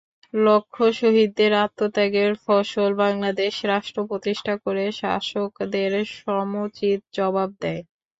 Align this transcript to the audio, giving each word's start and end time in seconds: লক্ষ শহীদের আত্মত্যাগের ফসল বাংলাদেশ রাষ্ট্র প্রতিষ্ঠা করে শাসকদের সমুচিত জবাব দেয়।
লক্ষ 0.39 0.75
শহীদের 0.99 1.51
আত্মত্যাগের 1.63 2.31
ফসল 2.43 2.91
বাংলাদেশ 3.03 3.53
রাষ্ট্র 3.71 3.99
প্রতিষ্ঠা 4.09 4.53
করে 4.57 4.83
শাসকদের 4.99 5.91
সমুচিত 6.17 6.99
জবাব 7.17 7.49
দেয়। 7.61 7.81